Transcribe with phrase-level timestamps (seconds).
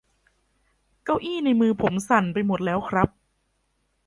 [1.03, 3.09] เก้าอี้ในมือผมสั่นไปหมดแล้วครับ